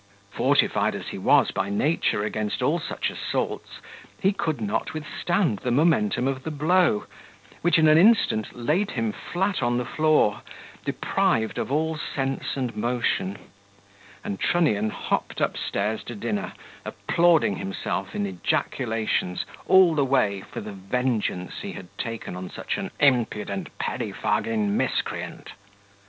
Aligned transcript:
Fortified 0.31 0.95
as 0.95 1.09
he 1.09 1.19
was 1.19 1.51
by 1.51 1.69
nature 1.69 2.23
against 2.23 2.63
all 2.63 2.79
such 2.79 3.11
assaults, 3.11 3.79
he 4.19 4.33
could 4.33 4.59
not 4.59 4.95
withstand 4.95 5.59
the 5.59 5.69
momentum 5.69 6.27
of 6.27 6.41
the 6.41 6.49
blow, 6.49 7.05
which 7.61 7.77
in 7.77 7.87
an 7.87 7.99
instant 7.99 8.51
laid 8.57 8.89
him 8.89 9.11
flat 9.11 9.61
on 9.61 9.77
the 9.77 9.85
floor, 9.85 10.41
deprived 10.85 11.59
of 11.59 11.71
all 11.71 11.95
sense 11.99 12.57
and 12.57 12.75
motion; 12.75 13.37
and 14.23 14.39
Trunnion 14.39 14.89
hopped 14.89 15.39
upstairs 15.39 16.03
to 16.05 16.15
dinner, 16.15 16.53
applauding 16.83 17.57
himself 17.57 18.15
in 18.15 18.25
ejaculations 18.25 19.45
all 19.67 19.93
the 19.93 20.03
way 20.03 20.41
for 20.41 20.61
the 20.61 20.73
vengeance 20.73 21.59
he 21.61 21.73
had 21.73 21.95
taken 21.99 22.35
on 22.35 22.49
such 22.49 22.75
an 22.79 22.89
impudent 22.99 23.69
pettifogging 23.77 24.75
miscreant. 24.75 25.51